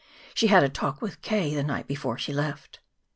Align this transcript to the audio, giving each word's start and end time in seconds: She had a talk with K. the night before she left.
She 0.33 0.47
had 0.47 0.63
a 0.63 0.67
talk 0.67 0.99
with 0.99 1.21
K. 1.21 1.53
the 1.53 1.61
night 1.61 1.85
before 1.85 2.17
she 2.17 2.33
left. 2.33 2.79